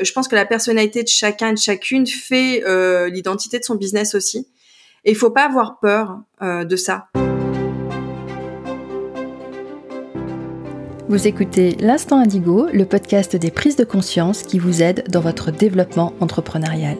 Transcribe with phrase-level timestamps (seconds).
[0.00, 3.74] Je pense que la personnalité de chacun et de chacune fait euh, l'identité de son
[3.74, 4.46] business aussi.
[5.04, 7.08] Et il faut pas avoir peur euh, de ça.
[11.08, 15.50] Vous écoutez L'Instant Indigo, le podcast des prises de conscience qui vous aide dans votre
[15.50, 16.96] développement entrepreneurial.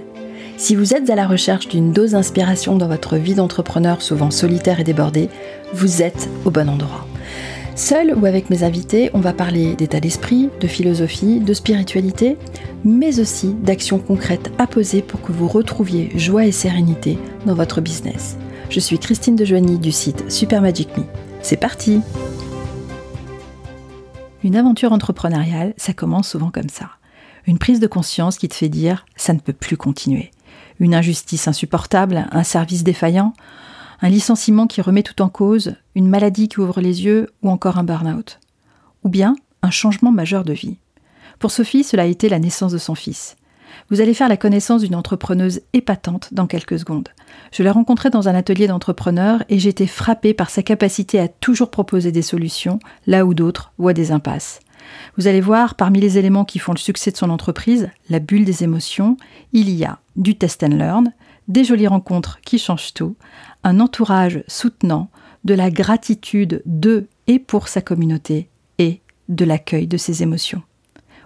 [0.57, 4.80] Si vous êtes à la recherche d'une dose d'inspiration dans votre vie d'entrepreneur souvent solitaire
[4.80, 5.29] et débordée,
[5.75, 7.07] vous êtes au bon endroit.
[7.79, 12.37] Seul ou avec mes invités, on va parler d'état d'esprit, de philosophie, de spiritualité,
[12.85, 17.80] mais aussi d'actions concrètes à poser pour que vous retrouviez joie et sérénité dans votre
[17.80, 18.37] business.
[18.69, 21.05] Je suis Christine Dejoigny du site Super Magic Me.
[21.41, 22.01] C'est parti
[24.43, 26.91] Une aventure entrepreneuriale, ça commence souvent comme ça.
[27.47, 30.33] Une prise de conscience qui te fait dire ça ne peut plus continuer.
[30.80, 33.35] Une injustice insupportable, un service défaillant,
[34.01, 37.79] un licenciement qui remet tout en cause, une maladie qui ouvre les yeux ou encore
[37.79, 38.38] un burn-out.
[39.05, 40.77] Ou bien un changement majeur de vie.
[41.38, 43.37] Pour Sophie, cela a été la naissance de son fils.
[43.91, 47.09] Vous allez faire la connaissance d'une entrepreneuse épatante dans quelques secondes.
[47.52, 51.29] Je l'ai rencontrée dans un atelier d'entrepreneurs et j'ai été frappée par sa capacité à
[51.29, 54.60] toujours proposer des solutions là où d'autres voient des impasses.
[55.16, 58.45] Vous allez voir, parmi les éléments qui font le succès de son entreprise, la bulle
[58.45, 59.16] des émotions,
[59.52, 61.13] il y a du test and learn,
[61.46, 63.16] des jolies rencontres qui changent tout,
[63.64, 65.10] un entourage soutenant,
[65.44, 68.48] de la gratitude de et pour sa communauté
[68.78, 70.62] et de l'accueil de ses émotions.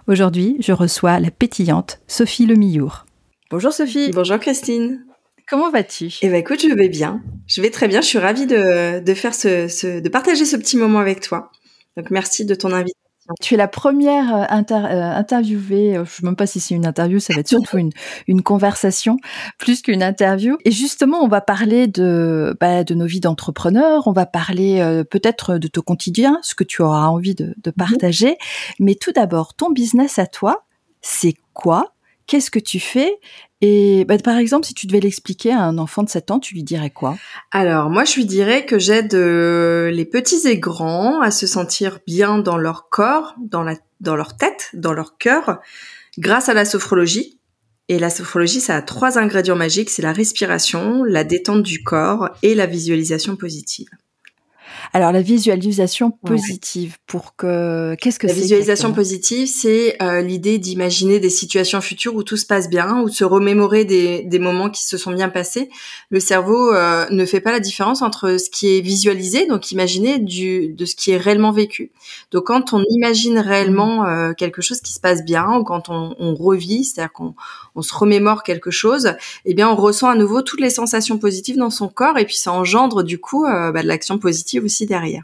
[0.07, 3.05] Aujourd'hui, je reçois la pétillante Sophie Lemillour.
[3.49, 4.11] Bonjour Sophie.
[4.11, 5.05] Bonjour Christine.
[5.47, 6.09] Comment vas-tu?
[6.21, 7.21] Eh ben écoute, je vais bien.
[7.47, 8.01] Je vais très bien.
[8.01, 11.51] Je suis ravie de, de faire ce, de partager ce petit moment avec toi.
[11.97, 13.02] Donc merci de ton invitation.
[13.41, 16.75] Tu es la première euh, euh, interviewée, euh, je ne sais même pas si c'est
[16.75, 17.91] une interview, ça va être surtout une,
[18.27, 19.17] une conversation
[19.57, 20.57] plus qu'une interview.
[20.65, 25.57] Et justement, on va parler de, bah, de nos vies d'entrepreneurs, on va parler peut-être
[25.57, 27.73] de ton quotidien, ce que tu auras envie de, de mhm.
[27.73, 28.37] partager.
[28.79, 30.65] Mais tout d'abord, ton business à toi,
[31.01, 31.93] c'est quoi
[32.27, 33.19] Qu'est-ce que tu fais
[33.65, 36.53] et bah, par exemple, si tu devais l'expliquer à un enfant de 7 ans, tu
[36.53, 37.17] lui dirais quoi?
[37.51, 41.99] Alors, moi, je lui dirais que j'aide euh, les petits et grands à se sentir
[42.05, 43.65] bien dans leur corps, dans,
[44.01, 45.61] dans leur tête, dans leur cœur,
[46.17, 47.39] grâce à la sophrologie.
[47.87, 52.31] Et la sophrologie, ça a trois ingrédients magiques, c'est la respiration, la détente du corps
[52.41, 53.87] et la visualisation positive.
[54.93, 60.57] Alors la visualisation positive pour que qu'est-ce que c'est La visualisation positive, c'est euh, l'idée
[60.57, 64.39] d'imaginer des situations futures où tout se passe bien, ou de se remémorer des, des
[64.39, 65.69] moments qui se sont bien passés.
[66.09, 70.19] Le cerveau euh, ne fait pas la différence entre ce qui est visualisé, donc imaginer
[70.19, 71.91] du de ce qui est réellement vécu.
[72.31, 74.07] Donc quand on imagine réellement mmh.
[74.07, 77.35] euh, quelque chose qui se passe bien, ou quand on, on revit, c'est-à-dire qu'on
[77.75, 79.13] on se remémore quelque chose,
[79.45, 82.35] eh bien on ressent à nouveau toutes les sensations positives dans son corps, et puis
[82.35, 85.23] ça engendre du coup bah, de l'action positive aussi derrière.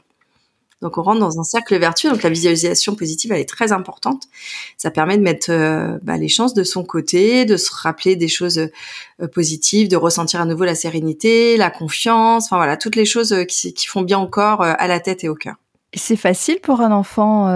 [0.81, 2.09] Donc on rentre dans un cercle vertueux.
[2.09, 4.23] Donc la visualisation positive, elle est très importante.
[4.77, 8.27] Ça permet de mettre euh, bah, les chances de son côté, de se rappeler des
[8.27, 12.45] choses euh, positives, de ressentir à nouveau la sérénité, la confiance.
[12.45, 15.35] Enfin voilà, toutes les choses euh, qui, font bien encore à la tête et au
[15.35, 15.55] cœur.
[15.95, 17.47] C'est facile pour un enfant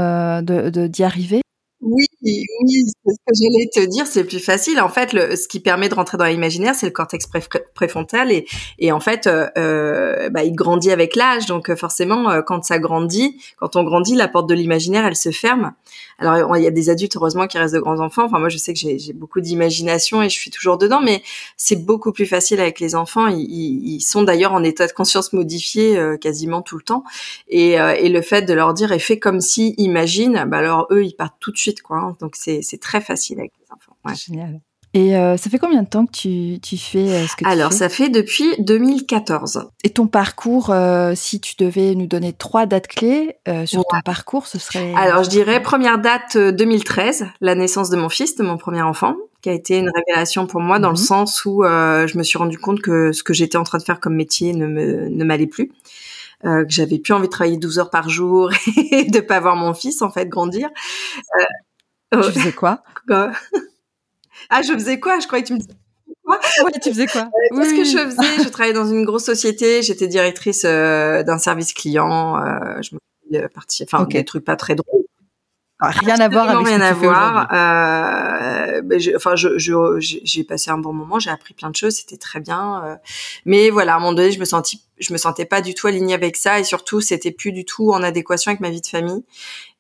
[0.42, 1.43] de d'y arriver?
[1.84, 4.80] Oui, oui, c'est ce que j'allais te dire, c'est plus facile.
[4.80, 7.28] En fait, le, ce qui permet de rentrer dans l'imaginaire, c'est le cortex
[7.76, 8.32] préfrontal
[8.80, 11.46] et, en fait, euh, euh, bah, il grandit avec l'âge.
[11.46, 15.16] Donc euh, forcément, euh, quand ça grandit, quand on grandit, la porte de l'imaginaire, elle
[15.16, 15.74] se ferme.
[16.20, 18.26] Alors il y a des adultes heureusement qui restent de grands enfants.
[18.26, 21.24] Enfin moi, je sais que j'ai beaucoup d'imagination et je suis toujours dedans, mais
[21.58, 23.28] c'est beaucoup plus facile avec les enfants.
[23.28, 27.04] Ils, ils sont d'ailleurs en état de conscience modifié quasiment tout le temps.
[27.48, 31.04] Et, et le fait de leur dire et fais comme si, imagine, bah alors eux,
[31.04, 31.98] ils partent tout de suite quoi.
[31.98, 32.18] Hein.
[32.20, 33.96] Donc c'est très facile avec les enfants.
[34.16, 34.62] Génial.
[34.94, 37.70] Et euh, ça fait combien de temps que tu, tu fais euh, ce que Alors,
[37.70, 37.80] tu fais?
[37.80, 39.70] ça fait depuis 2014.
[39.84, 44.46] Et ton parcours, euh, si tu devais nous donner trois dates clés sur ton parcours,
[44.46, 48.58] ce serait Alors, je dirais première date 2013, la naissance de mon fils, de mon
[48.58, 51.04] premier enfant, qui a été une révélation pour moi dans le mhm.
[51.04, 54.00] sens où je me suis rendu compte que ce que j'étais en train de faire
[54.00, 55.72] comme métier ne me ne m'allait plus.
[56.46, 58.52] Euh, que j'avais plus envie de travailler 12 heures par jour
[58.92, 60.70] et de pas voir mon fils en fait grandir.
[62.14, 62.84] Euh, tu faisais quoi?
[64.50, 65.20] Ah, je faisais quoi?
[65.20, 65.74] Je croyais que tu me disais
[66.24, 66.40] quoi?
[66.64, 67.22] Ouais, tu faisais quoi?
[67.22, 69.82] Euh, Qu'est-ce que je faisais Je travaillais dans une grosse société.
[69.82, 72.38] J'étais directrice euh, d'un service client.
[72.38, 75.06] Euh, je me partie, enfin des trucs pas très drôles
[75.90, 77.48] rien à voir avec rien à voir.
[77.54, 79.50] Euh, enfin, je,
[79.98, 82.84] j'ai passé un bon moment, j'ai appris plein de choses, c'était très bien.
[82.86, 82.96] Euh.
[83.46, 85.88] mais voilà, à un moment donné, je me sentis, je me sentais pas du tout
[85.88, 88.88] alignée avec ça, et surtout, c'était plus du tout en adéquation avec ma vie de
[88.88, 89.24] famille.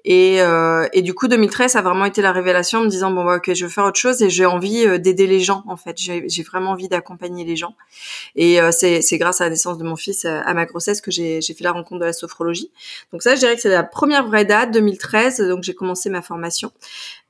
[0.06, 3.12] Et, euh, et du coup, 2013, ça a vraiment été la révélation en me disant
[3.12, 5.64] bon bah, ok, je veux faire autre chose et j'ai envie euh, d'aider les gens
[5.68, 5.98] en fait.
[5.98, 7.76] J'ai vraiment envie d'accompagner les gens.
[8.36, 11.12] Et euh, c'est grâce à la naissance de mon fils, euh, à ma grossesse, que
[11.12, 12.70] j'ai fait la rencontre de la sophrologie.
[13.12, 15.42] Donc ça, je dirais que c'est la première vraie date, 2013.
[15.42, 16.72] Donc j'ai commencé ma formation.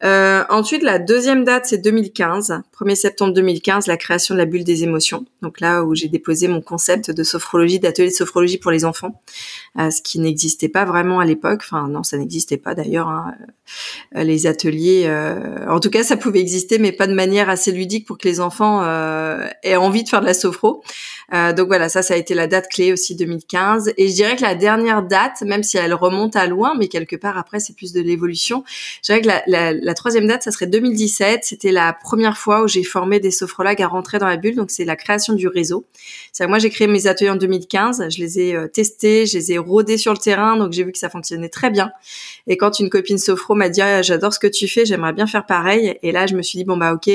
[0.03, 4.63] Euh, ensuite, la deuxième date, c'est 2015, 1er septembre 2015, la création de la bulle
[4.63, 5.25] des émotions.
[5.41, 9.21] Donc là où j'ai déposé mon concept de sophrologie, d'atelier de sophrologie pour les enfants,
[9.75, 11.61] ce qui n'existait pas vraiment à l'époque.
[11.63, 13.07] Enfin non, ça n'existait pas d'ailleurs.
[13.07, 13.33] Hein.
[14.15, 17.71] Euh, les ateliers, euh, en tout cas, ça pouvait exister, mais pas de manière assez
[17.71, 18.83] ludique pour que les enfants
[19.63, 20.83] aient envie de faire de la sophro.
[21.31, 23.93] donc voilà, ça, ça a été la date clé aussi 2015.
[23.97, 27.15] Et je dirais que la dernière date, même si elle remonte à loin, mais quelque
[27.15, 28.63] part après, c'est plus de l'évolution.
[29.01, 31.41] Je dirais que la, la, la troisième date, ça serait 2017.
[31.43, 34.55] C'était la première fois où j'ai formé des sophrologues à rentrer dans la bulle.
[34.55, 35.85] Donc c'est la création du réseau.
[36.31, 38.09] C'est moi j'ai créé mes ateliers en 2015.
[38.09, 40.57] Je les ai testés, je les ai rodés sur le terrain.
[40.57, 41.91] Donc j'ai vu que ça fonctionnait très bien.
[42.47, 45.27] Et quand une copine sophro m'a dit ah, j'adore ce que tu fais, j'aimerais bien
[45.27, 45.97] faire pareil.
[46.03, 47.09] Et là je me suis dit bon bah ok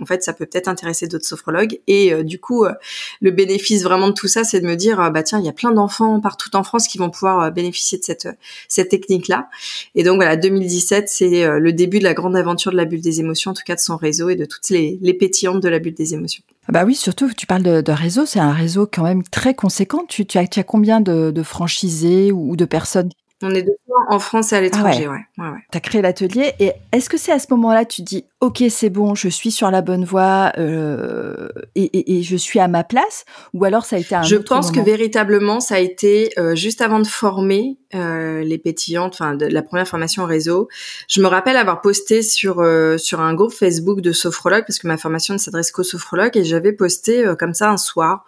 [0.00, 1.80] en fait, ça peut peut-être intéresser d'autres sophrologues.
[1.86, 2.72] Et euh, du coup, euh,
[3.20, 5.48] le bénéfice vraiment de tout ça, c'est de me dire, euh, bah tiens, il y
[5.48, 8.28] a plein d'enfants partout en France qui vont pouvoir bénéficier de cette
[8.68, 9.48] cette technique-là.
[9.94, 13.20] Et donc voilà, 2017, c'est le début de la grande aventure de la bulle des
[13.20, 15.78] émotions, en tout cas de son réseau et de toutes les, les pétillantes de la
[15.78, 16.42] bulle des émotions.
[16.68, 20.04] Ah bah oui, surtout, tu parles de, réseau, c'est un réseau quand même très conséquent.
[20.08, 23.10] Tu, as, combien de franchisés ou de personnes
[23.42, 23.76] on est deux
[24.08, 25.18] en France et à l'étranger, ah ouais.
[25.38, 25.50] ouais.
[25.50, 28.62] ouais, Tu as créé l'atelier et est-ce que c'est à ce moment-là tu dis ok
[28.70, 32.68] c'est bon, je suis sur la bonne voie euh, et, et, et, je suis à
[32.68, 35.76] ma place ou alors ça a été un Je autre pense moment que véritablement ça
[35.76, 40.24] a été euh, juste avant de former euh, les pétillantes, enfin de la première formation
[40.24, 40.68] réseau.
[41.08, 44.86] Je me rappelle avoir posté sur euh, sur un groupe Facebook de sophrologues parce que
[44.86, 48.24] ma formation ne s'adresse qu'aux sophrologues et j'avais posté euh, comme ça un soir.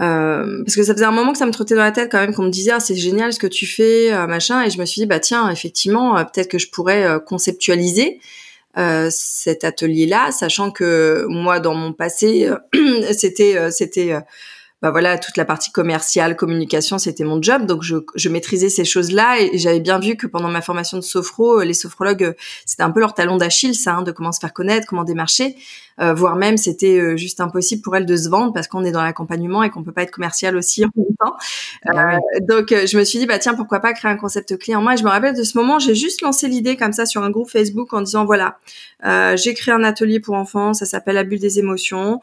[0.00, 2.20] Euh, parce que ça faisait un moment que ça me trottait dans la tête quand
[2.20, 4.62] même qu'on me disait ah, c'est génial ce que tu fais euh, machin.
[4.64, 8.20] Et je me suis dit bah tiens effectivement euh, peut-être que je pourrais euh, conceptualiser
[9.10, 12.48] cet atelier là sachant que moi dans mon passé
[13.10, 14.16] c'était c'était
[14.80, 17.66] bah voilà toute la partie commerciale communication c'était mon job.
[17.66, 20.96] Donc je, je maîtrisais ces choses là et j'avais bien vu que pendant ma formation
[20.96, 24.38] de sophro les sophrologues c'était un peu leur talon d'Achille ça hein, de comment se
[24.38, 25.56] faire connaître comment démarcher
[26.00, 28.92] euh, voire même c'était euh, juste impossible pour elle de se vendre parce qu'on est
[28.92, 31.36] dans l'accompagnement et qu'on peut pas être commercial aussi en même temps.
[31.86, 34.58] Ah Euh, donc euh, je me suis dit bah tiens pourquoi pas créer un concept
[34.58, 34.94] clé en moi.
[34.94, 37.30] Et je me rappelle de ce moment j'ai juste lancé l'idée comme ça sur un
[37.30, 38.58] groupe Facebook en disant voilà
[39.04, 42.20] euh, j'ai créé un atelier pour enfants ça s'appelle la bulle des émotions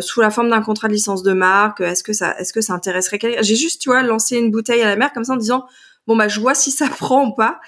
[0.00, 1.80] sous la forme d'un contrat de licence de marque.
[1.80, 3.42] Est-ce que ça est-ce que ça intéresserait quelqu'un?
[3.42, 5.66] J'ai juste tu vois lancé une bouteille à la mer comme ça en disant
[6.06, 7.60] bon bah je vois si ça prend ou pas.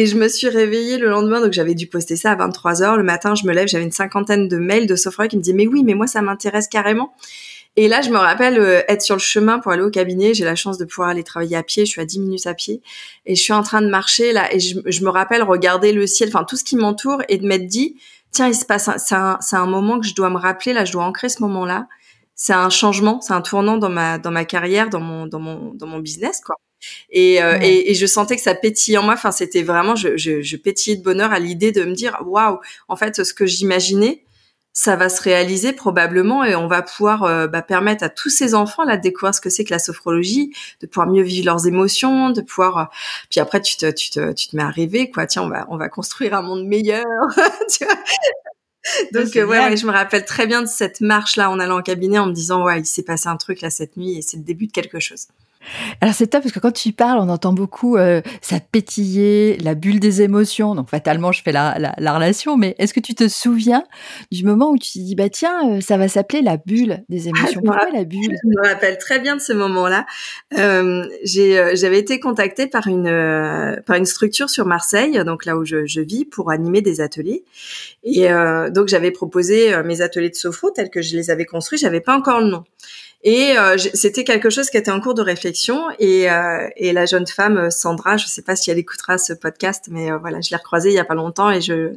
[0.00, 2.96] Et je me suis réveillée le lendemain, donc j'avais dû poster ça à 23 heures.
[2.96, 5.56] Le matin, je me lève, j'avais une cinquantaine de mails de sophrologues qui me disaient
[5.56, 7.16] mais oui, mais moi ça m'intéresse carrément.
[7.74, 10.34] Et là, je me rappelle euh, être sur le chemin pour aller au cabinet.
[10.34, 11.84] J'ai la chance de pouvoir aller travailler à pied.
[11.84, 12.80] Je suis à 10 minutes à pied
[13.26, 14.54] et je suis en train de marcher là.
[14.54, 17.44] Et je, je me rappelle regarder le ciel, enfin tout ce qui m'entoure et de
[17.44, 17.96] m'être dit
[18.30, 20.74] tiens, il se passe, c'est un, un moment que je dois me rappeler.
[20.74, 21.88] Là, je dois ancrer ce moment-là.
[22.36, 25.74] C'est un changement, c'est un tournant dans ma dans ma carrière, dans mon dans mon
[25.74, 26.54] dans mon business quoi.
[27.10, 27.68] Et, euh, Ouais.
[27.68, 29.14] et, et je sentais que ça pétillait en moi.
[29.14, 32.58] Enfin, c'était vraiment, je, je, je pétillais de bonheur à l'idée de me dire, waouh,
[32.88, 34.24] en fait, ce que j'imaginais,
[34.74, 38.54] ça va se réaliser probablement et on va pouvoir euh, bah, permettre à tous ces
[38.54, 41.66] enfants là de découvrir ce que c'est que la sophrologie, de pouvoir mieux vivre leurs
[41.66, 42.78] émotions, de pouvoir.
[42.78, 42.84] euh,
[43.28, 45.26] Puis après, tu te, tu te, tu te mets à rêver, quoi.
[45.26, 47.04] Tiens, on va, on va construire un monde meilleur.
[47.76, 47.94] tu vois
[49.12, 51.82] donc euh, ouais, je me rappelle très bien de cette marche là en allant au
[51.82, 54.36] cabinet en me disant ouais, il s'est passé un truc là cette nuit et c'est
[54.38, 55.26] le début de quelque chose.
[56.00, 59.74] Alors c'est top parce que quand tu parles, on entend beaucoup euh, ça pétiller, la
[59.74, 60.74] bulle des émotions.
[60.74, 62.56] Donc fatalement, je fais la, la, la relation.
[62.56, 63.84] Mais est-ce que tu te souviens
[64.30, 67.28] du moment où tu te dis bah tiens, euh, ça va s'appeler la bulle des
[67.28, 67.60] émotions?
[67.62, 68.36] je me Pourquoi la bulle?
[68.42, 70.06] Je me rappelle très bien de ce moment-là.
[70.58, 75.64] Euh, j'avais été contactée par une euh, par une structure sur Marseille, donc là où
[75.64, 77.44] je, je vis, pour animer des ateliers.
[78.04, 78.28] Et
[78.70, 81.78] donc j'avais proposé mes ateliers de sophro tels que je les avais construits.
[81.78, 82.64] J'avais pas encore le nom.
[83.24, 85.86] Et euh, c'était quelque chose qui était en cours de réflexion.
[85.98, 89.32] Et, euh, et la jeune femme euh, Sandra, je sais pas si elle écoutera ce
[89.32, 91.92] podcast, mais euh, voilà, je l'ai recroisée il y a pas longtemps et je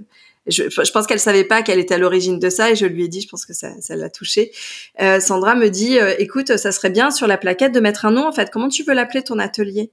[0.47, 3.03] je, je pense qu'elle savait pas qu'elle était à l'origine de ça et je lui
[3.03, 4.51] ai dit, je pense que ça, ça l'a touchée.
[4.99, 8.27] Euh, Sandra me dit, écoute, ça serait bien sur la plaquette de mettre un nom.
[8.27, 9.91] En fait, comment tu veux l'appeler ton atelier?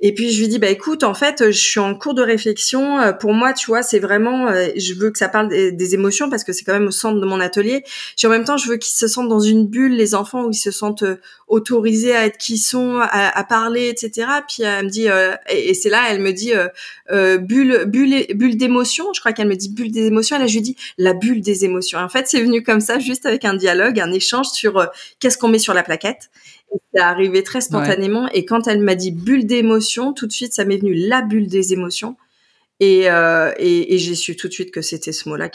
[0.00, 3.00] Et puis je lui dis, bah écoute, en fait, je suis en cours de réflexion.
[3.00, 6.28] Euh, Pour moi, tu vois, c'est vraiment, euh, je veux que ça parle des, émotions
[6.28, 7.82] parce que c'est quand même au centre de mon atelier.
[8.16, 10.50] Puis en même temps, je veux qu'ils se sentent dans une bulle, les enfants, où
[10.50, 11.16] ils se sentent euh,
[11.48, 14.28] autorisés à être qui sont, à, à parler, etc.
[14.46, 16.52] Puis elle me dit, euh, et, c'est là, elle me dit,
[17.10, 19.06] euh, bulle, bulle, bulle d'émotions.
[19.14, 20.36] Je crois qu'elle me dit bulle des émotions.
[20.36, 21.98] Et là, je lui dis la bulle des émotions.
[21.98, 24.86] En fait, c'est venu comme ça, juste avec un dialogue, un échange sur
[25.20, 26.28] qu'est-ce qu'on met sur la plaquette.
[26.94, 28.28] Ça arrivait très spontanément.
[28.32, 31.48] Et quand elle m'a dit bulle d'émotion, tout de suite, ça m'est venu la bulle
[31.48, 32.16] des émotions.
[32.80, 35.50] Et, euh, et, et j'ai su tout de suite que c'était ce mot-là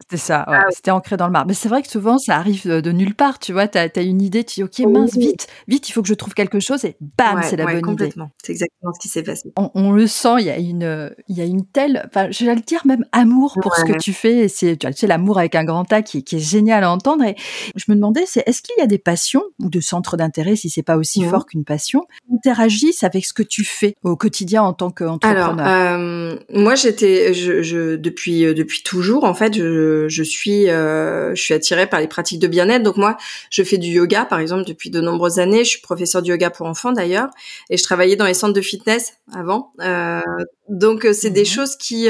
[0.00, 0.56] c'était ça, ouais.
[0.58, 1.48] Ah c'était ancré dans le marbre.
[1.48, 3.38] Mais c'est vrai que souvent, ça arrive de, nulle part.
[3.38, 6.08] Tu vois, tu as, une idée, tu dis, OK, mince, vite, vite, il faut que
[6.08, 8.30] je trouve quelque chose et bam, c'est la bonne complètement.
[8.42, 9.52] C'est exactement ce qui s'est passé.
[9.56, 12.54] On, le sent, il y a une, il y a une telle, enfin, je vais
[12.54, 14.48] le dire même amour pour ce que tu fais.
[14.48, 17.24] C'est, tu sais, l'amour avec un grand A qui, qui, est génial à entendre.
[17.24, 17.36] Et
[17.74, 20.70] je me demandais, c'est est-ce qu'il y a des passions ou de centres d'intérêt, si
[20.70, 21.30] c'est pas aussi mmh.
[21.30, 25.58] fort qu'une passion, qui interagissent avec ce que tu fais au quotidien en tant qu'entrepreneur?
[25.58, 31.34] Alors, euh, moi, j'étais, je, je, depuis, euh, depuis toujours, en fait, je, suis, euh,
[31.34, 32.82] je suis attirée par les pratiques de bien-être.
[32.82, 33.16] Donc moi,
[33.50, 35.64] je fais du yoga, par exemple, depuis de nombreuses années.
[35.64, 37.28] Je suis professeure de yoga pour enfants d'ailleurs,
[37.70, 39.72] et je travaillais dans les centres de fitness avant.
[39.80, 40.20] Euh,
[40.68, 41.46] donc euh, c'est des mhm.
[41.46, 42.08] choses qui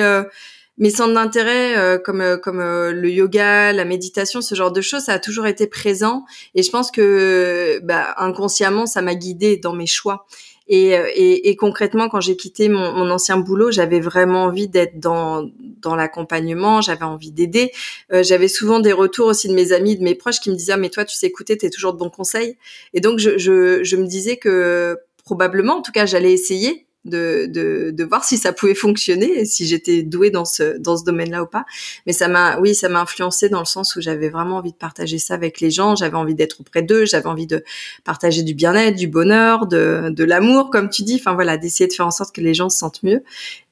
[0.81, 5.19] mes centres d'intérêt comme comme le yoga, la méditation, ce genre de choses, ça a
[5.19, 10.27] toujours été présent et je pense que bah, inconsciemment ça m'a guidée dans mes choix.
[10.69, 15.01] Et, et, et concrètement, quand j'ai quitté mon, mon, ancien boulot, j'avais vraiment envie d'être
[15.01, 17.73] dans, dans l'accompagnement, j'avais envie d'aider.
[18.13, 20.73] Euh, j'avais souvent des retours aussi de mes amis, de mes proches qui me disaient
[20.73, 22.57] ah, mais toi tu sais écouter, tu es toujours de bons conseils.
[22.93, 27.47] Et donc je, je, je me disais que probablement, en tout cas, j'allais essayer de,
[27.49, 31.43] de, de, voir si ça pouvait fonctionner, si j'étais douée dans ce, dans ce domaine-là
[31.43, 31.65] ou pas.
[32.07, 34.77] Mais ça m'a, oui, ça m'a influencé dans le sens où j'avais vraiment envie de
[34.77, 37.65] partager ça avec les gens, j'avais envie d'être auprès d'eux, j'avais envie de
[38.05, 41.93] partager du bien-être, du bonheur, de, de l'amour, comme tu dis, enfin voilà, d'essayer de
[41.93, 43.23] faire en sorte que les gens se sentent mieux.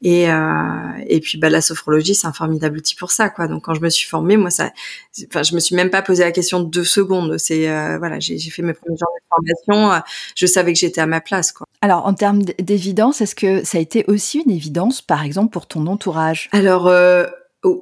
[0.03, 0.69] Et, euh,
[1.09, 3.49] et puis bah, la sophrologie, c'est un formidable outil pour ça, quoi.
[3.49, 4.71] Donc quand je me suis formée, moi, ça,
[5.29, 7.39] enfin, je me suis même pas posé la question de deux secondes.
[7.39, 10.03] C'est euh, voilà, j'ai fait mes premiers jours de formation,
[10.35, 11.67] je savais que j'étais à ma place, quoi.
[11.83, 15.67] Alors en termes d'évidence, est-ce que ça a été aussi une évidence, par exemple, pour
[15.67, 16.49] ton entourage?
[16.53, 17.27] Alors euh,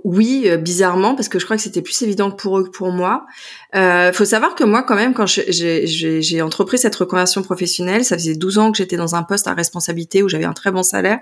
[0.04, 2.90] oui, euh, bizarrement, parce que je crois que c'était plus évident pour eux que pour
[2.90, 3.26] moi.
[3.74, 8.34] Euh, faut savoir que moi, quand même, quand j'ai entrepris cette reconversion professionnelle, ça faisait
[8.34, 11.18] 12 ans que j'étais dans un poste à responsabilité où j'avais un très bon salaire.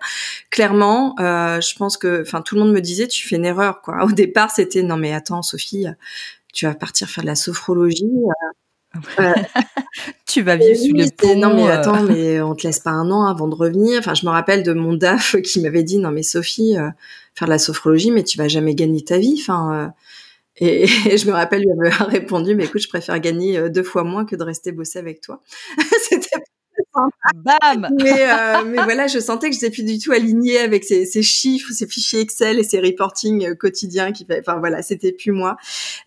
[0.50, 3.80] Clairement, euh, je pense que, enfin, tout le monde me disait, tu fais une erreur,
[3.82, 4.04] quoi.
[4.04, 5.86] Au départ, c'était, non mais attends, Sophie,
[6.52, 8.10] tu vas partir faire de la sophrologie.
[10.26, 11.36] tu vas vivre sous le pont.
[11.36, 11.72] Non mais euh.
[11.72, 13.98] attends, mais on te laisse pas un an avant de revenir.
[13.98, 16.88] Enfin, je me rappelle de mon DAF qui m'avait dit non mais Sophie, euh,
[17.34, 19.38] faire de la sophrologie, mais tu vas jamais gagner ta vie.
[19.40, 19.88] Enfin, euh.
[20.56, 24.24] et, je me rappelle lui avait répondu mais écoute, je préfère gagner deux fois moins
[24.24, 25.42] que de rester bosser avec toi.
[26.08, 26.42] C'était
[26.94, 31.22] Bam mais, euh, mais voilà, je sentais que j'étais plus du tout alignée avec ces,
[31.22, 34.26] chiffres, ces fichiers Excel et ces reporting euh, quotidiens qui.
[34.38, 35.56] Enfin voilà, c'était plus moi.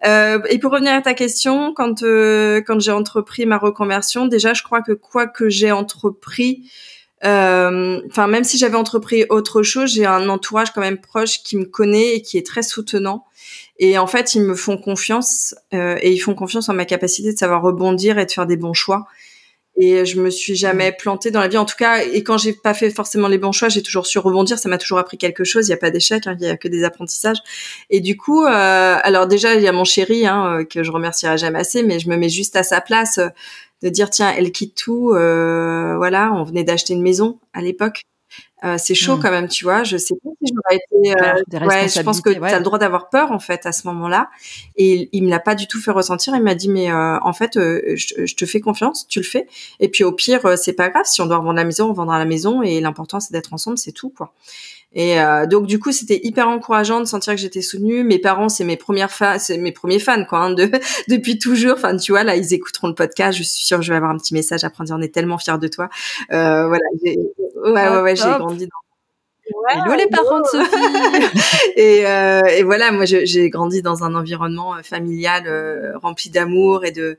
[0.06, 4.54] Euh, et pour revenir à ta question, quand euh, quand j'ai entrepris ma reconversion, déjà,
[4.54, 6.70] je crois que quoi que j'ai entrepris,
[7.24, 11.58] euh, enfin même si j'avais entrepris autre chose, j'ai un entourage quand même proche qui
[11.58, 13.26] me connaît et qui est très soutenant.
[13.80, 17.38] Et en fait, ils me font confiance et ils font confiance en ma capacité de
[17.38, 19.08] savoir rebondir et de faire des bons choix
[19.78, 20.96] et je me suis jamais mmh.
[20.98, 21.58] plantée dans la vie.
[21.58, 24.20] En tout cas et quand j'ai pas fait forcément les bons choix j'ai toujours su
[24.20, 24.58] rebondir.
[24.60, 25.68] Ça m'a toujours appris quelque chose.
[25.68, 27.38] Il y a pas d'échec hein, il y a que des apprentissages.
[27.90, 30.92] Et du coup euh, alors déjà il y a mon chéri hein, euh, que je
[30.92, 33.30] remercierai jamais assez mais je me mets juste à sa place euh,
[33.84, 38.02] de dire tiens elle quitte tout euh, voilà on venait d'acheter une maison à l'époque
[38.64, 39.22] euh, c'est chaud mmh.
[39.22, 39.84] quand même, tu vois.
[39.84, 41.22] Je sais pas si j'aurais été.
[41.22, 43.86] Euh, ouais, je pense que tu as le droit d'avoir peur en fait à ce
[43.88, 44.30] moment-là.
[44.76, 46.36] Et il me l'a pas du tout fait ressentir.
[46.36, 49.48] Il m'a dit mais euh, en fait, je, je, te fais confiance, tu le fais.
[49.80, 51.06] Et puis au pire, c'est pas grave.
[51.06, 52.64] Si on doit revendre la maison, on vendra la maison.
[52.64, 54.34] Et l'important c'est d'être ensemble, c'est tout quoi.
[54.94, 58.04] Et euh, donc du coup, c'était hyper encourageant de sentir que j'étais soutenue.
[58.04, 60.70] Mes parents, c'est mes premières fans, c'est mes premiers fans quoi, hein, de,
[61.10, 61.74] depuis toujours.
[61.74, 63.38] Enfin, tu vois, là, ils écouteront le podcast.
[63.38, 65.38] Je suis sûre que je vais avoir un petit message après dire on est tellement
[65.38, 65.90] fiers de toi.
[66.32, 67.18] Euh, voilà, ouais,
[67.66, 68.86] ouais, ouais, j'ai grandi dans
[69.70, 71.72] Hello les parents de Sophie.
[71.76, 76.86] et, euh, et, voilà, moi j'ai grandi dans un environnement euh, familial euh, rempli d'amour
[76.86, 77.18] et de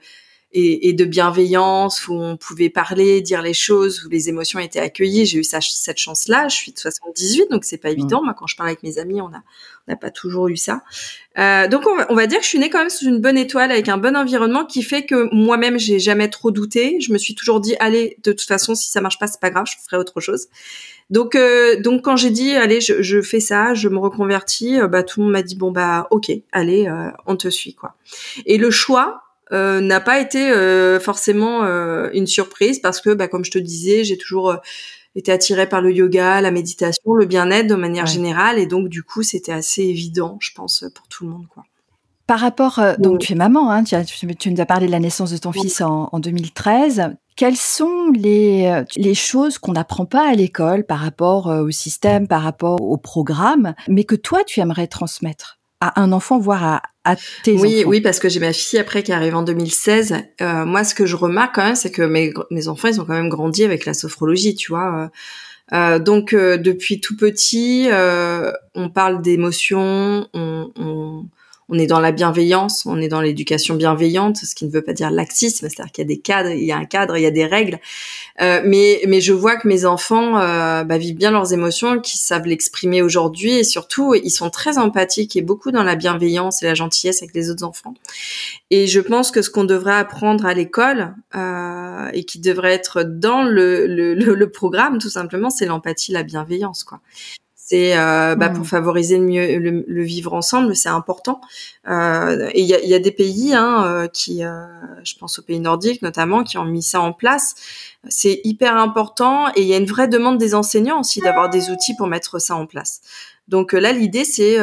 [0.59, 4.81] et, et, de bienveillance où on pouvait parler, dire les choses, où les émotions étaient
[4.81, 5.27] accueillies.
[5.27, 6.49] J'ai eu cette chance-là.
[6.49, 8.23] Je suis de 78, donc c'est pas évident.
[8.25, 9.43] Moi, quand je parle avec mes amis, on a
[9.87, 10.83] on n'a pas toujours eu ça.
[11.39, 13.71] Euh, donc on va, dire que je suis née quand même sous une bonne étoile
[13.71, 16.99] avec un bon environnement qui fait que moi-même j'ai jamais trop douté.
[17.01, 19.51] Je me suis toujours dit allez de toute façon si ça marche pas c'est pas
[19.51, 20.49] grave je ferai autre chose.
[21.11, 24.89] Donc euh, donc quand j'ai dit allez je, je, fais ça je me reconvertis euh,
[24.89, 27.95] bah tout le monde m'a dit bon bah ok allez euh, on te suit quoi.
[28.47, 33.29] Et le choix euh, n'a pas été euh, forcément euh, une surprise parce que, bah,
[33.29, 34.57] comme je te disais, j'ai toujours
[35.15, 39.03] été attirée par le yoga, la méditation, le bien-être de manière générale, et donc du
[39.03, 41.65] coup, c'était assez évident, je pense, pour tout le monde, quoi.
[42.27, 43.97] Par rapport, donc tu es maman, hein, tu,
[44.37, 47.11] tu, nous as parlé de la naissance de ton fils en, en 2013.
[47.37, 52.43] Quelles sont les, les choses qu'on n'apprend pas à l'école par rapport au système, par
[52.43, 55.61] rapport au programme, mais que toi tu aimerais transmettre?
[55.81, 57.89] À un enfant, voire à, à tes oui, enfants.
[57.91, 60.17] Oui, parce que j'ai ma fille après qui arrive en 2016.
[60.41, 63.05] Euh, moi, ce que je remarque quand même, c'est que mes, mes enfants, ils ont
[63.05, 65.11] quand même grandi avec la sophrologie, tu vois.
[65.73, 71.27] Euh, donc, euh, depuis tout petit, euh, on parle d'émotions, on, on,
[71.69, 74.93] on est dans la bienveillance, on est dans l'éducation bienveillante, ce qui ne veut pas
[74.93, 77.27] dire laxisme, c'est-à-dire qu'il y a des cadres, il y a un cadre, il y
[77.27, 77.81] a des règles.
[78.41, 82.21] Euh, mais mais je vois que mes enfants euh, bah, vivent bien leurs émotions, qu'ils
[82.21, 86.67] savent l'exprimer aujourd'hui et surtout ils sont très empathiques et beaucoup dans la bienveillance et
[86.67, 87.95] la gentillesse avec les autres enfants.
[88.71, 93.03] Et je pense que ce qu'on devrait apprendre à l'école euh, et qui devrait être
[93.03, 97.01] dans le, le, le programme tout simplement, c'est l'empathie, la bienveillance, quoi.
[97.69, 98.67] C'est euh, bah, pour mmh.
[98.67, 101.41] favoriser le mieux le, le vivre ensemble, c'est important.
[101.89, 104.67] Euh, et il y a, y a, des pays hein, euh, qui, euh,
[105.03, 107.57] je pense aux pays nordiques notamment, qui ont mis ça en place.
[108.09, 111.71] C'est hyper important et il y a une vraie demande des enseignants aussi d'avoir des
[111.71, 113.01] outils pour mettre ça en place.
[113.49, 114.59] Donc là, l'idée c'est,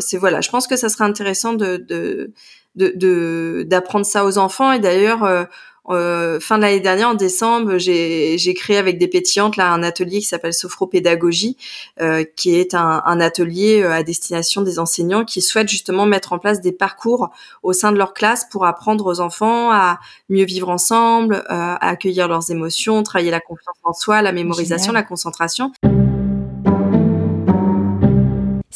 [0.00, 2.32] c'est voilà, je pense que ça serait intéressant de, de
[2.74, 5.46] d'apprendre de, ça aux enfants et d'ailleurs
[5.90, 10.20] euh, fin de l'année dernière, en décembre, j'ai créé avec des pétillantes là un atelier
[10.20, 11.56] qui s'appelle Sophropédagogie,
[12.00, 16.32] euh, qui est un, un atelier euh, à destination des enseignants qui souhaitent justement mettre
[16.32, 17.30] en place des parcours
[17.62, 21.88] au sein de leur classe pour apprendre aux enfants à mieux vivre ensemble, euh, à
[21.88, 25.72] accueillir leurs émotions, travailler la confiance en soi, la mémorisation, la concentration.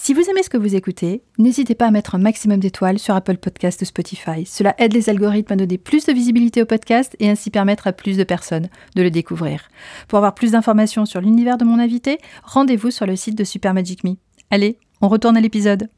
[0.04, 3.14] Si vous aimez ce que vous écoutez, n'hésitez pas à mettre un maximum d'étoiles sur
[3.14, 4.44] Apple Podcast ou Spotify.
[4.44, 7.92] Cela aide les algorithmes à donner plus de visibilité au podcast et ainsi permettre à
[7.92, 9.68] plus de personnes de le découvrir.
[10.08, 13.74] Pour avoir plus d'informations sur l'univers de mon invité, rendez-vous sur le site de Super
[13.74, 14.16] Magic Me.
[14.50, 15.88] Allez, on retourne à l'épisode.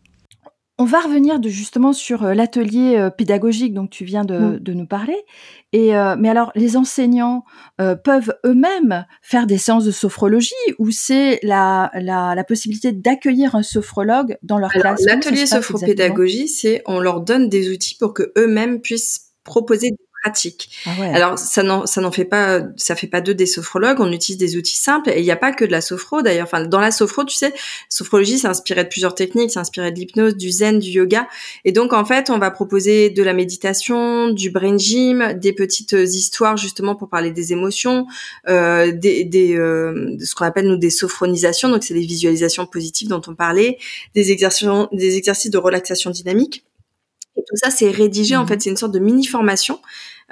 [0.77, 4.59] On va revenir de, justement sur euh, l'atelier euh, pédagogique dont tu viens de, mmh.
[4.59, 5.17] de nous parler.
[5.73, 7.45] Et euh, mais alors, les enseignants
[7.81, 13.55] euh, peuvent eux-mêmes faire des séances de sophrologie ou c'est la, la, la, possibilité d'accueillir
[13.55, 15.07] un sophrologue dans leur alors, classe?
[15.07, 19.91] L'atelier sophropédagogie, c'est on leur donne des outils pour que eux-mêmes puissent proposer
[20.25, 20.71] pratique.
[20.87, 21.15] Ah ouais.
[21.15, 24.39] Alors ça n'en ça n'en fait pas ça fait pas deux des sophrologues, on utilise
[24.39, 26.47] des outils simples et il n'y a pas que de la sophro d'ailleurs.
[26.47, 27.53] Enfin dans la sophro, tu sais,
[27.89, 31.29] sophrologie c'est inspiré de plusieurs techniques, c'est inspiré de l'hypnose, du zen, du yoga
[31.65, 35.93] et donc en fait, on va proposer de la méditation, du brain gym, des petites
[35.93, 38.07] histoires justement pour parler des émotions,
[38.49, 43.09] euh, des, des euh, ce qu'on appelle nous des sophronisations, donc c'est des visualisations positives
[43.09, 43.79] dont on parlait,
[44.15, 46.65] des exercices des exercices de relaxation dynamique.
[47.37, 49.81] Et tout ça, c'est rédigé, en mmh fait, c'est une sorte de mini-formation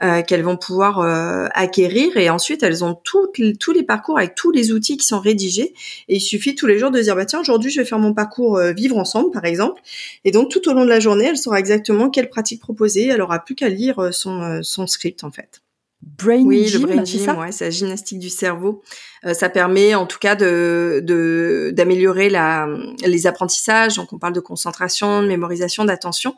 [0.02, 4.34] euh, qu'elles vont pouvoir euh, acquérir et ensuite elles ont toutes, tous les parcours avec
[4.34, 5.74] tous les outils qui sont rédigés
[6.08, 8.14] et il suffit tous les jours de dire bah tiens aujourd'hui je vais faire mon
[8.14, 9.82] parcours euh, vivre ensemble par exemple
[10.24, 13.20] et donc tout au long de la journée elle saura exactement quelle pratique proposer elle
[13.20, 15.62] aura plus qu'à lire son, son script en fait.
[16.02, 18.82] Brain oui, gym, le brain gym, ouais, c'est la gymnastique du cerveau.
[19.24, 22.66] Euh, ça permet, en tout cas, de d'améliorer la
[23.06, 23.94] les apprentissages.
[23.94, 26.34] Donc, on parle de concentration, de mémorisation, d'attention,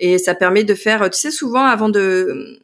[0.00, 1.08] et ça permet de faire.
[1.10, 2.58] Tu sais, souvent, avant de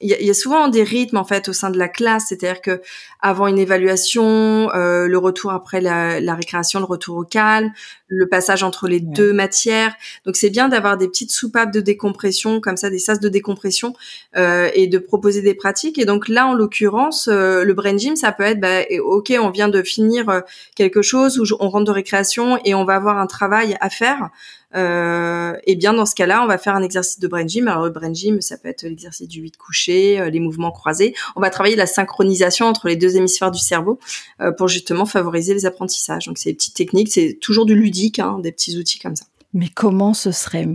[0.00, 2.80] il y, a souvent des rythmes en fait au sein de la classe, c'est-à-dire que
[3.20, 7.72] avant une évaluation, euh, le retour après la, la, récréation, le retour au calme,
[8.08, 9.94] le passage entre les deux matières.
[10.24, 13.92] Donc c'est bien d'avoir des petites soupapes de décompression comme ça, des sas de décompression
[14.36, 15.98] euh, et de proposer des pratiques.
[15.98, 19.50] Et donc là, en l'occurrence, euh, le brain gym, ça peut être, bah, ok, on
[19.50, 20.40] vient de finir euh,
[20.74, 24.30] quelque chose où on rentre de récréation et on va avoir un travail à faire.
[24.74, 27.68] Euh, et bien dans ce cas-là, on va faire un exercice de brain gym.
[27.68, 31.14] Alors le brain gym, ça peut être l'exercice du 8 couché, euh, les mouvements croisés.
[31.36, 33.98] On va travailler la synchronisation entre les deux hémisphères du cerveau
[34.40, 36.26] euh, pour justement favoriser les apprentissages.
[36.26, 39.24] Donc c'est des petites techniques, c'est toujours du ludique, hein, des petits outils comme ça.
[39.54, 40.66] Mais comment ce serait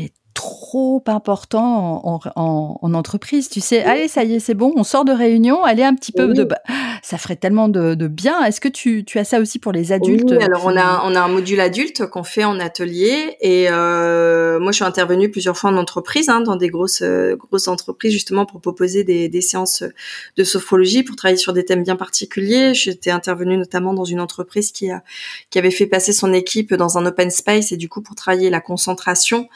[0.43, 3.49] trop important en, en, en, entreprise.
[3.49, 6.12] Tu sais, allez, ça y est, c'est bon, on sort de réunion, allez un petit
[6.12, 6.47] peu de...
[7.01, 8.43] Ça ferait tellement de, de bien.
[8.45, 11.15] Est-ce que tu, tu, as ça aussi pour les adultes Oui, alors on a, on
[11.15, 15.58] a un module adulte qu'on fait en atelier et euh, moi je suis intervenue plusieurs
[15.58, 19.41] fois en entreprise, hein, dans des grosses, euh, grosses entreprises justement pour proposer des, des
[19.41, 19.84] séances
[20.38, 22.73] de sophrologie, pour travailler sur des thèmes bien particuliers.
[22.73, 25.03] J'étais intervenue notamment dans une entreprise qui, a,
[25.49, 28.49] qui avait fait passer son équipe dans un open space et du coup pour travailler
[28.49, 29.47] la concentration,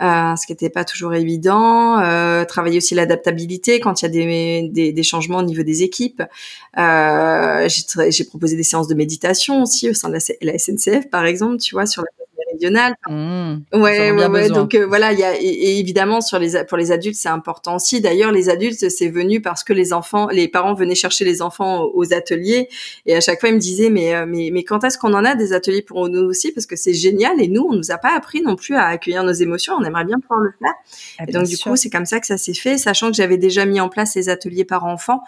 [0.00, 2.00] euh, ce qui n'était pas toujours évident.
[2.00, 5.82] Euh, travailler aussi l'adaptabilité quand il y a des, des, des, changements au niveau des
[5.82, 6.22] équipes.
[6.78, 7.68] Euh,
[8.08, 11.58] j'ai proposé des séances de méditation aussi au sein de la, la SNCF, par exemple,
[11.58, 12.23] tu vois, sur la
[12.54, 12.94] méridionale.
[13.08, 14.48] Mmh, ouais, ouais, ouais.
[14.48, 17.76] Donc euh, voilà, il y a et, évidemment sur les pour les adultes c'est important
[17.76, 18.00] aussi.
[18.00, 21.84] D'ailleurs, les adultes c'est venu parce que les enfants, les parents venaient chercher les enfants
[21.94, 22.68] aux, ateliers
[23.06, 25.24] et à chaque fois ils me disaient mais euh, mais mais quand est-ce qu'on en
[25.24, 26.52] a des ateliers pour nous aussi?
[26.52, 29.24] Parce que c'est génial et nous on nous a pas appris non plus à accueillir
[29.24, 29.74] nos émotions.
[29.74, 30.74] On aimerait bien pouvoir le faire.
[31.18, 33.38] Ah, et donc du coup c'est comme ça que ça s'est fait, sachant que j'avais
[33.38, 35.22] déjà mis en place les ateliers parents-enfants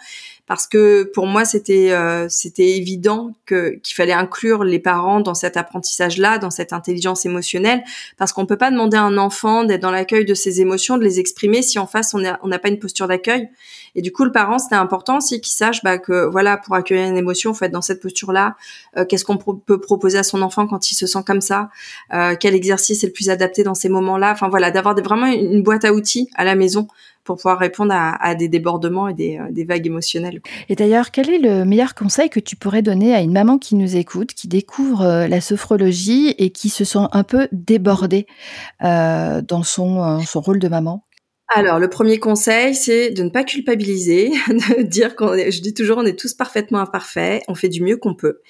[0.47, 5.35] parce que pour moi c'était euh, c'était évident que qu'il fallait inclure les parents dans
[5.35, 7.83] cet apprentissage là, dans cette intelligence émotionnelle,
[8.17, 11.03] parce qu'on peut pas demander à un enfant d'être dans l'accueil de ses émotions, de
[11.03, 13.49] les exprimer si en face on n'a on n'a pas une posture d'accueil.
[13.95, 17.07] Et du coup le parent c'était important aussi qu'il sache bah, que voilà pour accueillir
[17.07, 18.55] une émotion, faut être dans cette posture là.
[18.95, 21.69] Euh, qu'est-ce qu'on peut proposer à son enfant quand il se sent comme ça?
[22.13, 25.27] Euh, Quel exercice est le plus adapté dans ces moments là Enfin voilà, d'avoir vraiment
[25.27, 26.87] une boîte à outils à la maison
[27.27, 30.41] pour pouvoir répondre à, des débordements et des, euh, vagues émotionnelles.
[30.69, 33.75] Et d'ailleurs, quel est le meilleur conseil que tu pourrais donner à une maman qui
[33.75, 38.27] nous écoute, qui découvre euh, la sophrologie et qui se sent un peu débordée
[38.83, 41.06] euh, dans son rôle de maman?
[41.49, 45.73] Alors, le premier conseil, c'est de ne pas culpabiliser, de dire qu'on est, je dis
[45.73, 48.41] toujours, on est tous parfaitement imparfaits, on fait du mieux qu'on peut.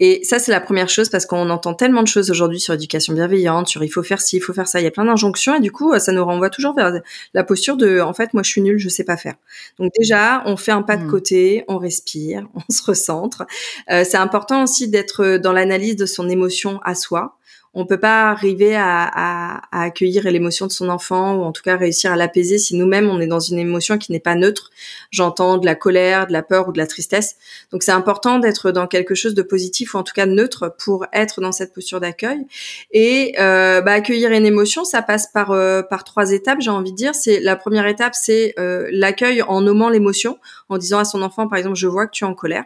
[0.00, 3.14] Et ça, c'est la première chose parce qu'on entend tellement de choses aujourd'hui sur l'éducation
[3.14, 5.54] bienveillante, sur il faut faire ci, il faut faire ça, il y a plein d'injonctions
[5.54, 7.00] et du coup, ça nous renvoie toujours vers
[7.34, 9.34] la posture de, en fait, moi, je suis nulle, je sais pas faire.
[9.78, 11.10] Donc déjà, on fait un pas de mmh.
[11.10, 13.44] côté, on respire, on se recentre.
[13.92, 17.36] Euh, c'est important aussi d'être dans l'analyse de son émotion à soi
[17.72, 21.76] on peut pas arriver à, à, accueillir l'émotion de son enfant ou en tout cas
[21.76, 24.70] réussir à l'apaiser si nous-mêmes on est dans une émotion qui n'est pas neutre.
[25.10, 27.36] J'entends de la colère, de la peur ou de la tristesse.
[27.70, 31.06] Donc c'est important d'être dans quelque chose de positif ou en tout cas neutre pour
[31.12, 32.44] être dans cette posture d'accueil.
[32.90, 36.60] Et euh, bah, accueillir une émotion, ça passe par euh, par trois étapes.
[36.60, 40.78] J'ai envie de dire, c'est la première étape, c'est euh, l'accueil en nommant l'émotion, en
[40.78, 42.64] disant à son enfant par exemple, je vois que tu es en colère.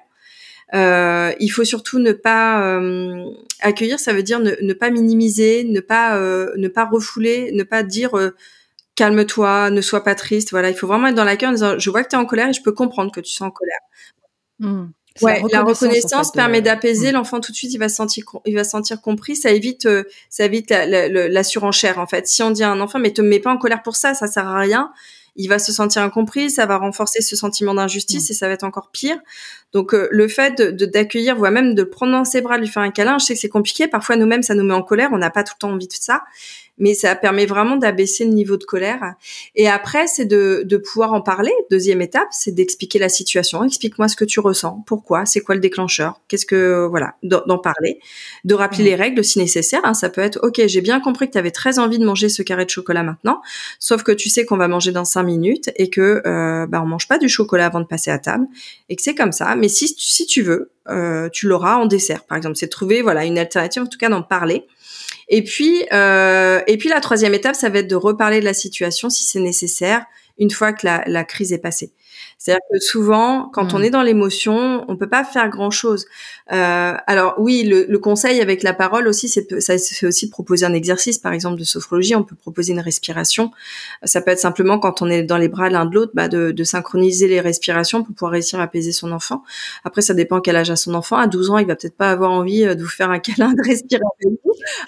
[0.72, 3.24] Euh, il faut surtout ne pas euh,
[3.60, 7.82] accueillir, ça veut dire ne, pas minimiser, ne pas euh, ne pas refouler, ne pas
[7.82, 8.12] dire
[8.96, 10.50] calme-toi, ne sois pas triste.
[10.50, 12.24] Voilà, il faut vraiment être dans l'accueil en disant je vois que tu es en
[12.24, 13.78] colère et je peux comprendre que tu sois en colère.
[14.60, 14.86] Mmh.
[15.22, 17.14] Ouais, la reconnaissance, permet d'apaiser mmh.
[17.14, 17.72] l'enfant tout de suite.
[17.72, 19.36] Il va se sentir, il va se sentir compris.
[19.36, 19.88] Ça évite,
[20.28, 22.26] ça évite la, la, surenchère en fait.
[22.26, 24.26] Si on dit à un enfant mais te mets pas en colère pour ça, ça
[24.26, 24.92] sert à rien
[25.36, 28.32] il va se sentir incompris, ça va renforcer ce sentiment d'injustice mmh.
[28.32, 29.18] et ça va être encore pire.
[29.72, 32.62] Donc euh, le fait de d'accueillir, voire même de le prendre dans ses bras, de
[32.62, 33.88] lui faire un câlin, je sais que c'est compliqué.
[33.88, 35.10] Parfois nous-mêmes, ça nous met en colère.
[35.12, 36.22] On n'a pas tout le temps envie de ça
[36.78, 39.14] mais ça permet vraiment d'abaisser le niveau de colère.
[39.54, 41.52] Et après, c'est de, de pouvoir en parler.
[41.70, 43.64] Deuxième étape, c'est d'expliquer la situation.
[43.64, 48.00] Explique-moi ce que tu ressens, pourquoi, c'est quoi le déclencheur, qu'est-ce que voilà, d'en parler,
[48.44, 49.80] de rappeler les règles si nécessaire.
[49.84, 49.94] Hein.
[49.94, 52.42] Ça peut être, ok, j'ai bien compris que tu avais très envie de manger ce
[52.42, 53.40] carré de chocolat maintenant,
[53.78, 56.86] sauf que tu sais qu'on va manger dans cinq minutes et que euh, bah on
[56.86, 58.46] mange pas du chocolat avant de passer à table
[58.88, 59.54] et que c'est comme ça.
[59.56, 62.56] Mais si si tu veux, euh, tu l'auras en dessert, par exemple.
[62.56, 64.66] C'est trouver voilà une alternative, en tout cas d'en parler
[65.28, 68.54] et puis, euh, et puis la troisième étape, ça va être de reparler de la
[68.54, 70.04] situation si c'est nécessaire
[70.38, 71.92] une fois que la, la crise est passée.
[72.44, 73.84] C'est-à-dire que souvent, quand on mmh.
[73.84, 76.04] est dans l'émotion, on peut pas faire grand-chose.
[76.52, 80.30] Euh, alors oui, le, le, conseil avec la parole aussi, c'est ça fait aussi de
[80.30, 82.14] proposer un exercice, par exemple de sophrologie.
[82.14, 83.50] On peut proposer une respiration.
[84.02, 86.50] Ça peut être simplement quand on est dans les bras l'un de l'autre, bah, de,
[86.50, 89.42] de, synchroniser les respirations pour pouvoir réussir à apaiser son enfant.
[89.84, 91.16] Après, ça dépend quel âge a son enfant.
[91.16, 93.54] À 12 ans, il va peut-être pas avoir envie euh, de vous faire un câlin,
[93.54, 94.02] de respirer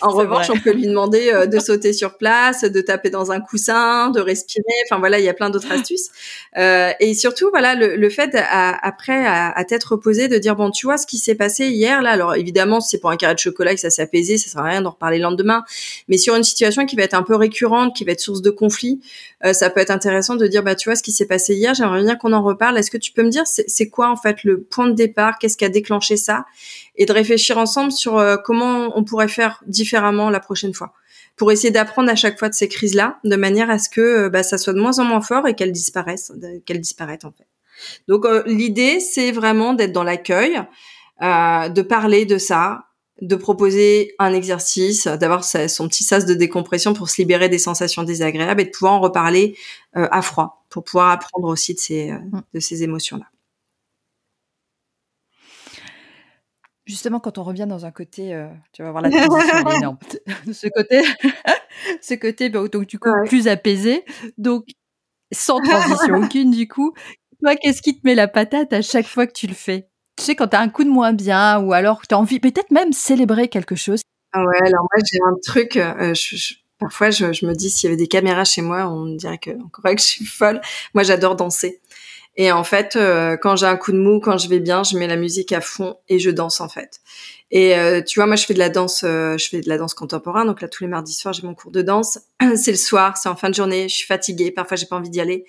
[0.02, 3.40] En revanche, on peut lui demander euh, de sauter sur place, de taper dans un
[3.40, 4.64] coussin, de respirer.
[4.84, 6.10] Enfin voilà, il y a plein d'autres astuces.
[6.58, 10.56] Euh, et surtout, voilà, le, le fait à, après à, à tête reposée de dire
[10.56, 12.10] bon, tu vois ce qui s'est passé hier là.
[12.10, 14.64] Alors évidemment, c'est pour un carré de chocolat que ça s'est apaisé, ça sert à
[14.64, 15.64] rien d'en reparler le lendemain.
[16.08, 18.50] Mais sur une situation qui va être un peu récurrente, qui va être source de
[18.50, 19.00] conflit,
[19.44, 21.74] euh, ça peut être intéressant de dire bah tu vois ce qui s'est passé hier.
[21.74, 22.78] J'aimerais bien qu'on en reparle.
[22.78, 25.38] Est-ce que tu peux me dire c'est quoi en fait le point de départ?
[25.38, 26.44] Qu'est-ce qui a déclenché ça?
[26.96, 30.92] Et de réfléchir ensemble sur euh, comment on pourrait faire différemment la prochaine fois
[31.36, 34.30] pour essayer d'apprendre à chaque fois de ces crises-là, de manière à ce que euh,
[34.30, 36.32] bah, ça soit de moins en moins fort et qu'elles disparaissent,
[36.64, 37.46] qu'elles disparaissent en fait.
[38.08, 40.58] Donc euh, l'idée, c'est vraiment d'être dans l'accueil,
[41.22, 42.84] euh, de parler de ça,
[43.20, 48.02] de proposer un exercice, d'avoir son petit sas de décompression pour se libérer des sensations
[48.02, 49.56] désagréables et de pouvoir en reparler
[49.94, 52.42] à froid, pour pouvoir apprendre aussi de ces, mmh.
[52.52, 53.24] de ces émotions-là.
[56.86, 59.98] Justement, quand on revient dans un côté, euh, tu vas voir la transition énorme.
[60.52, 61.02] ce côté,
[62.00, 64.04] ce côté, bah, donc du coup plus apaisé,
[64.38, 64.66] donc
[65.32, 66.94] sans transition aucune du coup.
[67.42, 69.88] Toi, qu'est-ce qui te met la patate à chaque fois que tu le fais?
[70.16, 72.38] Tu sais, quand tu as un coup de moins bien, ou alors tu as envie,
[72.40, 74.00] peut-être même célébrer quelque chose.
[74.32, 75.76] Ah ouais, alors moi j'ai un truc.
[75.76, 76.14] Euh,
[76.78, 79.50] parfois, je, je, me dis s'il y avait des caméras chez moi, on dirait que,
[79.50, 80.60] on croirait que je suis folle.
[80.94, 81.80] Moi, j'adore danser.
[82.36, 84.98] Et en fait, euh, quand j'ai un coup de mou, quand je vais bien, je
[84.98, 87.00] mets la musique à fond et je danse en fait.
[87.50, 89.78] Et euh, tu vois, moi je fais de la danse, euh, je fais de la
[89.78, 90.46] danse contemporaine.
[90.46, 92.18] Donc là, tous les mardis soirs, j'ai mon cours de danse.
[92.56, 93.88] c'est le soir, c'est en fin de journée.
[93.88, 95.46] Je suis fatiguée, parfois j'ai pas envie d'y aller,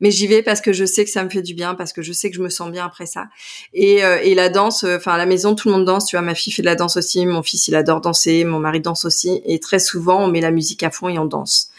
[0.00, 2.00] mais j'y vais parce que je sais que ça me fait du bien, parce que
[2.00, 3.26] je sais que je me sens bien après ça.
[3.74, 6.06] Et, et la danse, enfin à la maison, tout le monde danse.
[6.06, 8.60] Tu vois, ma fille fait de la danse aussi, mon fils il adore danser, mon
[8.60, 9.42] mari danse aussi.
[9.44, 11.70] Et très souvent, on met la musique à fond et on danse.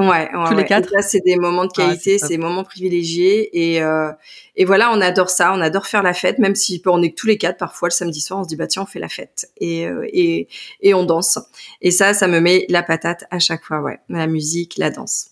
[0.00, 0.90] Ouais, tous les quatre.
[0.92, 4.10] Là, c'est des moments de qualité, c'est des moments privilégiés et euh,
[4.56, 7.16] et voilà, on adore ça, on adore faire la fête, même si on est que
[7.16, 9.10] tous les quatre parfois le samedi soir, on se dit bah tiens, on fait la
[9.10, 10.48] fête et euh, et
[10.80, 11.38] et on danse.
[11.82, 15.26] Et ça, ça me met la patate à chaque fois, ouais, la musique, la danse.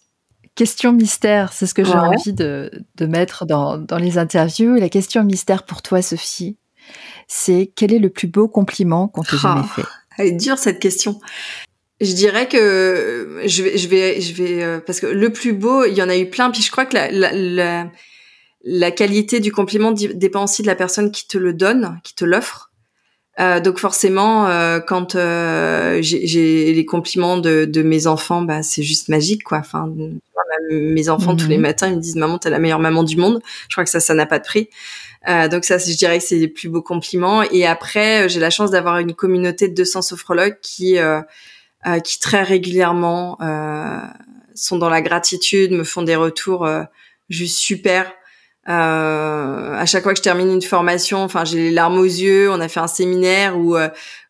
[0.54, 4.74] Question mystère, c'est ce que j'ai envie de, de mettre dans, dans les interviews.
[4.74, 6.59] La question mystère pour toi, Sophie,
[7.28, 9.85] c'est quel est le plus beau compliment qu'on t'ait jamais ah, fait?
[10.18, 11.20] Elle est dure cette question.
[12.01, 15.85] Je dirais que je vais, je vais, je vais, euh, parce que le plus beau,
[15.85, 16.51] il y en a eu plein.
[16.51, 17.91] Puis je crois que la, la,
[18.63, 22.25] la, qualité du compliment dépend aussi de la personne qui te le donne, qui te
[22.25, 22.69] l'offre.
[23.41, 28.83] Euh, donc forcément, euh, quand euh, j'ai les compliments de, de, mes enfants, bah c'est
[28.83, 29.59] juste magique, quoi.
[29.59, 29.93] Enfin,
[30.71, 31.63] mes enfants tous les mhm.
[31.63, 34.01] matins, ils me disent "Maman, t'es la meilleure maman du monde." Je crois que ça,
[34.01, 34.69] ça n'a pas de prix.
[35.29, 37.43] Euh, donc ça, je dirais que c'est les plus beaux compliments.
[37.43, 40.97] Et après, j'ai la chance d'avoir une communauté de 200 sophrologues qui
[41.87, 44.01] euh, qui très régulièrement euh,
[44.55, 46.83] sont dans la gratitude, me font des retours euh,
[47.29, 48.12] juste super.
[48.68, 52.50] Euh, à chaque fois que je termine une formation, enfin j'ai les larmes aux yeux.
[52.50, 53.76] On a fait un séminaire où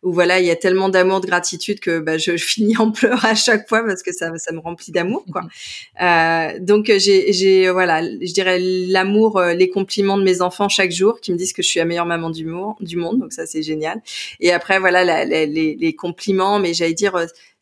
[0.04, 3.24] où voilà il y a tellement d'amour, de gratitude que bah, je, finis en pleurs
[3.24, 5.42] à chaque fois parce que ça ça me remplit d'amour quoi.
[6.00, 11.20] Euh, donc j'ai j'ai voilà je dirais l'amour, les compliments de mes enfants chaque jour
[11.20, 13.46] qui me disent que je suis la meilleure maman du monde du monde donc ça
[13.46, 14.00] c'est génial.
[14.38, 17.16] Et après voilà la, les, les compliments mais j'allais dire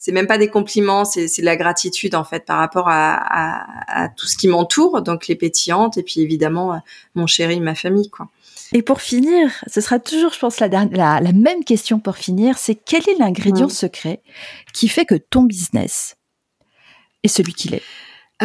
[0.06, 4.08] c'est même pas des compliments, c'est de la gratitude en fait par rapport à, à,
[4.08, 6.78] tout ce qui m'entoure, donc les pétillantes et puis évidemment euh,
[7.16, 8.28] mon chéri, ma famille quoi.
[8.72, 12.56] Et pour finir, ce sera toujours, je pense, la, la, la même question pour finir,
[12.56, 14.22] c'est quel est l'ingrédient secret
[14.72, 16.16] qui fait que ton business
[17.24, 17.82] est celui qu'il est?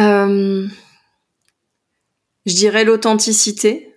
[0.00, 0.66] Euh,
[2.44, 3.94] Je dirais l'authenticité.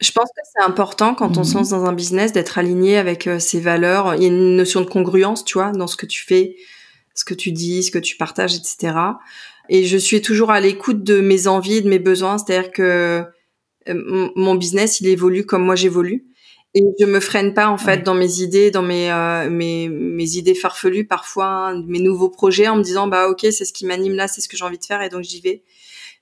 [0.00, 1.58] Je pense que c'est important quand on se mhm.
[1.58, 4.16] lance dans un business d'être aligné avec euh, ses valeurs.
[4.16, 6.56] Il y a une notion de congruence, tu vois, dans ce que tu fais,
[7.18, 8.94] ce que tu dis, ce que tu partages, etc.
[9.68, 12.38] Et je suis toujours à l'écoute de mes envies, de mes besoins.
[12.38, 13.24] C'est-à-dire que
[13.88, 16.26] euh, mon business, il évolue comme moi j'évolue.
[16.74, 20.36] Et je me freine pas en fait dans mes idées, dans mes, euh, mes mes
[20.36, 24.14] idées farfelues parfois, mes nouveaux projets en me disant bah ok c'est ce qui m'anime
[24.14, 25.64] là, c'est ce que j'ai envie de faire et donc j'y vais.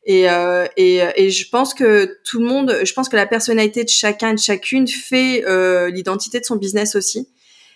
[0.08, 3.82] Et, euh, et, et je pense que tout le monde, je pense que la personnalité
[3.82, 7.28] de chacun et de chacune fait euh, l'identité de son business aussi.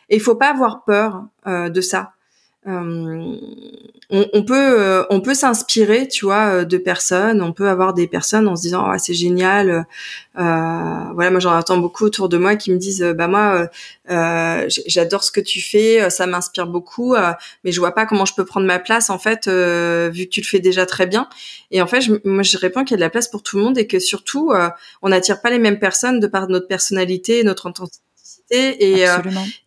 [0.09, 2.13] Et il faut pas avoir peur euh, de ça.
[2.67, 3.37] Euh,
[4.11, 7.41] on, peut euh, on peut s'inspirer tu vois euh, de personnes.
[7.43, 9.87] On peut avoir des personnes en se disant oh, c'est génial.
[10.39, 13.69] Euh, voilà moi j'en entends beaucoup autour de moi qui me disent bah moi
[14.09, 17.15] j'adore ce que tu fais ça m'inspire beaucoup
[17.65, 20.41] mais je vois pas comment je peux prendre ma place en fait vu que tu
[20.41, 21.29] le fais déjà très bien.
[21.71, 23.59] Et en fait je, moi je réponds qu'il y a de la place pour tout
[23.59, 24.53] le monde et que surtout
[25.03, 28.10] on n'attire pas les mêmes personnes de par notre personnalité notre intensité
[28.51, 29.19] et euh,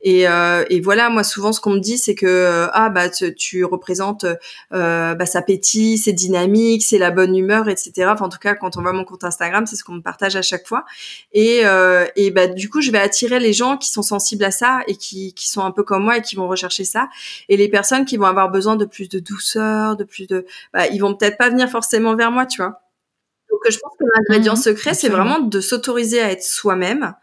[0.02, 3.10] et euh, et voilà moi souvent ce qu'on me dit c'est que euh, ah bah
[3.10, 4.26] tu, tu représentes
[4.74, 8.56] euh, bah ça pétille c'est dynamique c'est la bonne humeur etc enfin en tout cas
[8.56, 10.84] quand on voit mon compte Instagram c'est ce qu'on me partage à chaque fois.
[11.32, 11.64] Et
[12.16, 14.96] et bah du coup je vais attirer les gens qui sont sensibles à ça et
[14.96, 17.10] qui qui sont un peu comme moi et qui vont rechercher ça.
[17.50, 20.88] Et les personnes qui vont avoir besoin de plus de douceur de plus de bah
[20.88, 22.82] ils vont peut-être pas venir forcément vers moi tu vois.
[23.50, 27.14] Donc je pense que l'ingrédient mmh secret c'est vraiment de s'autoriser à être soi-même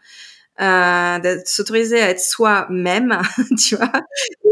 [0.61, 3.19] euh, de s'autoriser à être soi-même,
[3.57, 3.91] tu vois,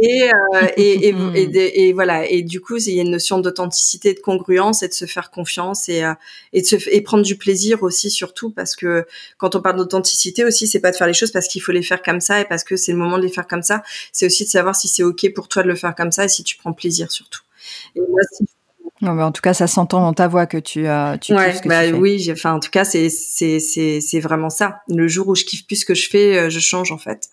[0.01, 2.27] et, euh, et, et, et, et, voilà.
[2.27, 5.29] Et du coup, il y a une notion d'authenticité, de congruence, et de se faire
[5.29, 6.13] confiance et, euh,
[6.53, 9.05] et de se et prendre du plaisir aussi, surtout parce que
[9.37, 11.83] quand on parle d'authenticité aussi, c'est pas de faire les choses parce qu'il faut les
[11.83, 13.83] faire comme ça et parce que c'est le moment de les faire comme ça.
[14.11, 16.29] C'est aussi de savoir si c'est ok pour toi de le faire comme ça et
[16.29, 17.41] si tu prends plaisir surtout.
[17.95, 18.45] Et moi, si
[19.01, 21.53] non, mais en tout cas, ça s'entend dans ta voix que tu, euh, tu ouais,
[21.53, 21.97] ce que bah, tu fais.
[21.97, 24.81] Oui, enfin, en tout cas, c'est c'est c'est c'est vraiment ça.
[24.89, 27.29] Le jour où je kiffe plus ce que je fais, euh, je change en fait.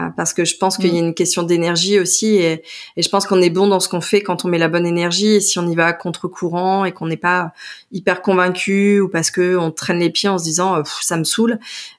[0.00, 1.06] Euh, parce que je pense qu'il y a mm.
[1.06, 2.62] une question d'énergie aussi, et,
[2.96, 4.86] et je pense qu'on est bon dans ce qu'on fait quand on met la bonne
[4.86, 5.34] énergie.
[5.34, 7.52] Et si on y va à contre-courant et qu'on n'est pas
[7.92, 11.58] hyper convaincu ou parce que on traîne les pieds en se disant ça me saoule,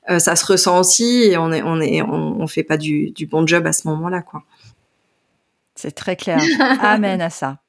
[0.09, 3.11] euh, ça se ressent aussi et on est on est on, on fait pas du
[3.11, 4.43] du bon job à ce moment-là, quoi.
[5.75, 6.41] C'est très clair.
[6.81, 7.59] Amen à ça.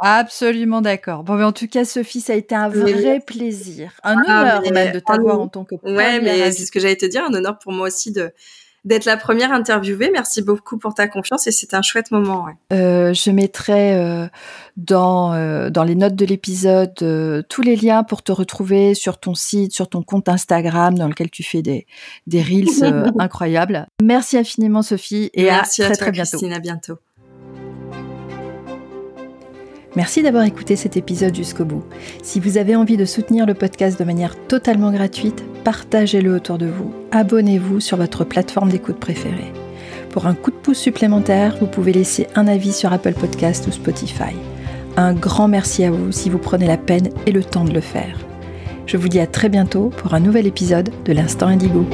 [0.00, 1.24] Absolument d'accord.
[1.24, 4.72] Bon, mais en tout cas, Sophie, ça a été un vrai plaisir, un ah, honneur
[4.72, 7.34] même de t'avoir en tant que Ouais, mais c'est ce que j'allais te dire, un
[7.34, 8.32] honneur pour moi aussi de
[8.84, 10.10] d'être la première interviewée.
[10.12, 12.46] Merci beaucoup pour ta confiance et c'était un chouette moment.
[12.46, 12.52] Ouais.
[12.72, 14.26] Euh, je mettrai euh,
[14.76, 16.94] dans euh, dans les notes de l'épisode
[17.48, 21.30] tous les liens pour te retrouver sur ton site, sur ton compte Instagram dans lequel
[21.30, 21.86] tu fais des
[22.26, 23.86] des reels incroyables.
[24.02, 26.30] Merci infiniment Sophie et Merci à très à toi, très bientôt.
[26.30, 26.98] Christine, à bientôt.
[29.96, 31.82] Merci d'avoir écouté cet épisode jusqu'au bout.
[32.22, 36.66] Si vous avez envie de soutenir le podcast de manière totalement gratuite, partagez-le autour de
[36.66, 36.92] vous.
[37.10, 39.52] Abonnez-vous sur votre plateforme d'écoute préférée.
[40.10, 43.72] Pour un coup de pouce supplémentaire, vous pouvez laisser un avis sur Apple Podcast ou
[43.72, 44.34] Spotify.
[44.96, 47.80] Un grand merci à vous si vous prenez la peine et le temps de le
[47.80, 48.18] faire.
[48.86, 51.86] Je vous dis à très bientôt pour un nouvel épisode de l'Instant Indigo.